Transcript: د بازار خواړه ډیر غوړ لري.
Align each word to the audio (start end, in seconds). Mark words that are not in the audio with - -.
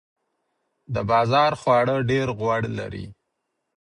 د 0.93 0.95
بازار 1.09 1.51
خواړه 1.61 1.95
ډیر 2.09 2.27
غوړ 2.39 2.61
لري. 2.79 3.05